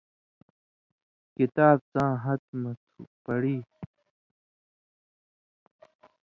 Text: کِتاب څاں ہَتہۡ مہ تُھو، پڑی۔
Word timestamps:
کِتاب 1.35 1.77
څاں 1.91 2.13
ہَتہۡ 2.23 2.57
مہ 2.61 2.71
تُھو، 2.83 3.01
پڑی۔ 3.23 3.57